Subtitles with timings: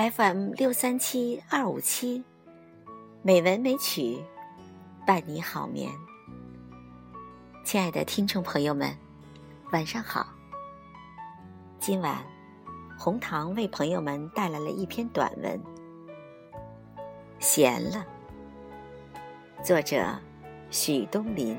[0.00, 2.24] FM 六三七二五七，
[3.20, 4.24] 美文美曲，
[5.06, 5.92] 伴你好眠。
[7.66, 8.96] 亲爱的听众朋友们，
[9.72, 10.26] 晚上好。
[11.78, 12.16] 今晚，
[12.98, 15.60] 红糖为朋友们带来了一篇短文，
[17.38, 18.06] 《闲了》，
[19.62, 20.18] 作者
[20.70, 21.54] 许东林。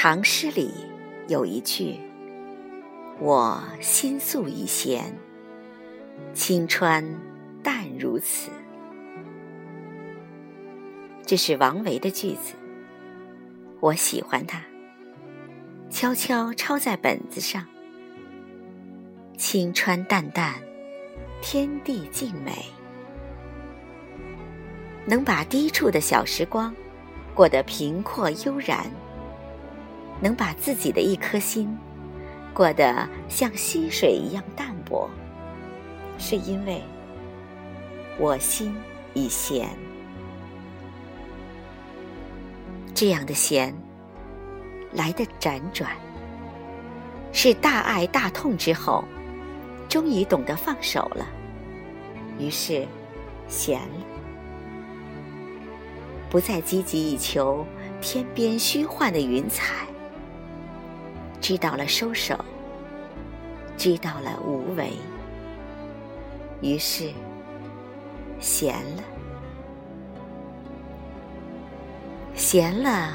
[0.00, 0.70] 唐诗里
[1.26, 1.96] 有一句
[3.18, 5.12] ：“我心素已闲，
[6.32, 7.04] 青川
[7.64, 8.48] 淡如此。”
[11.26, 12.54] 这是王维的句子，
[13.80, 14.62] 我喜欢它，
[15.90, 17.66] 悄悄抄在本子上。
[19.36, 20.54] 青川淡淡，
[21.42, 22.66] 天地静美，
[25.06, 26.72] 能把低处的小时光
[27.34, 28.88] 过得平阔悠然。
[30.20, 31.76] 能把自己的一颗心
[32.52, 35.08] 过得像溪水一样淡泊，
[36.18, 36.82] 是因为
[38.18, 38.74] 我心
[39.14, 39.68] 已闲。
[42.94, 43.72] 这样的闲
[44.92, 45.92] 来的辗转，
[47.32, 49.04] 是大爱大痛之后，
[49.88, 51.24] 终于懂得放手了，
[52.40, 52.84] 于是
[53.46, 54.04] 闲了，
[56.28, 57.64] 不再积极以求
[58.00, 59.86] 天边虚幻的云彩。
[61.40, 62.36] 知道了收手，
[63.76, 64.92] 知道了无为，
[66.60, 67.10] 于是
[68.40, 69.02] 闲了，
[72.34, 73.14] 闲了，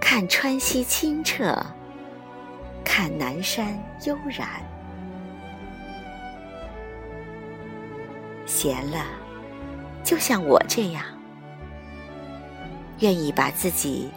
[0.00, 1.56] 看川溪清澈，
[2.84, 4.48] 看南山悠然，
[8.46, 9.06] 闲了，
[10.04, 11.02] 就像我这样，
[13.00, 14.10] 愿意把自己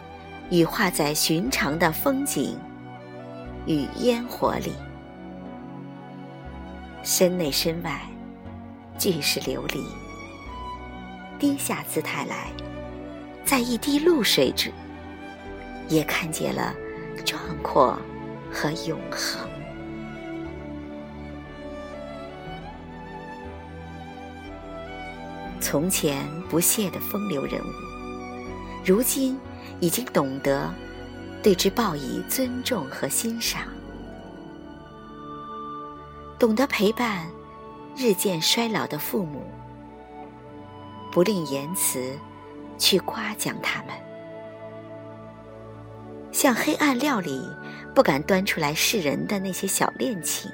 [0.50, 2.58] 羽化在寻常的风景。
[3.66, 4.72] 与烟火里，
[7.02, 8.00] 身内身外，
[8.98, 9.84] 俱是琉璃。
[11.38, 12.48] 低下姿态来，
[13.44, 14.72] 在一滴露水中，
[15.86, 16.74] 也看见了
[17.26, 17.98] 壮阔
[18.50, 19.46] 和永恒。
[25.60, 27.66] 从前不屑的风流人物，
[28.82, 29.38] 如今
[29.80, 30.72] 已经懂得。
[31.40, 33.62] 对之报以尊重和欣赏，
[36.36, 37.28] 懂得陪伴
[37.96, 39.44] 日渐衰老的父母，
[41.12, 42.18] 不吝言辞
[42.76, 43.94] 去夸奖他们。
[46.32, 47.48] 像黑暗料理
[47.94, 50.50] 不敢端出来示人的那些小恋情，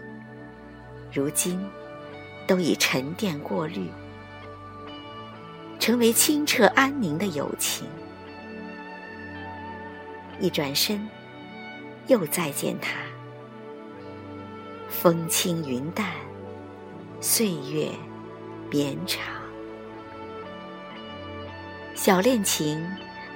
[1.10, 1.58] 如今
[2.46, 3.88] 都已沉淀过滤，
[5.80, 7.88] 成为清澈安宁的友情。
[10.40, 11.08] 一转身，
[12.06, 12.92] 又再见他。
[14.88, 16.12] 风轻云淡，
[17.20, 17.88] 岁月
[18.70, 19.22] 绵长。
[21.94, 22.84] 小恋情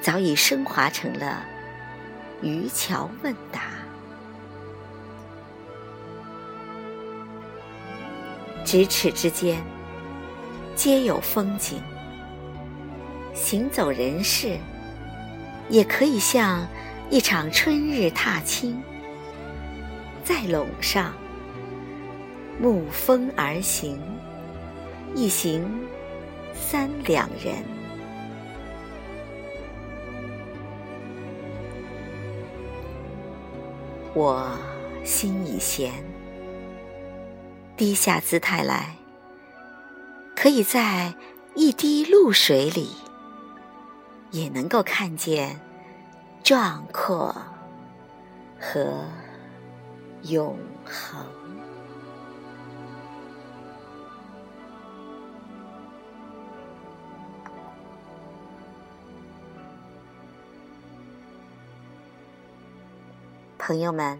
[0.00, 1.44] 早已升华成了
[2.42, 3.62] 渔樵问答。
[8.64, 9.62] 咫尺之间，
[10.74, 11.80] 皆有风景。
[13.32, 14.58] 行走人世，
[15.70, 16.66] 也可以像。
[17.10, 18.82] 一场春日踏青，
[20.22, 21.14] 在垄上，
[22.62, 23.98] 沐风而行，
[25.14, 25.66] 一行
[26.52, 27.64] 三两人。
[34.12, 34.50] 我
[35.02, 35.90] 心已闲，
[37.74, 38.94] 低下姿态来，
[40.36, 41.14] 可以在
[41.54, 42.90] 一滴露水里，
[44.30, 45.58] 也能够看见。
[46.48, 47.36] 壮阔
[48.58, 49.04] 和
[50.22, 51.22] 永恒，
[63.58, 64.18] 朋友们，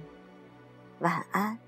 [0.98, 1.58] 晚安。